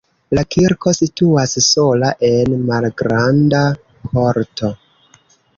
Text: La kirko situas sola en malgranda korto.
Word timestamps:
La 0.35 0.43
kirko 0.53 0.93
situas 0.99 1.53
sola 1.65 2.09
en 2.31 2.57
malgranda 2.71 3.63
korto. 4.15 4.73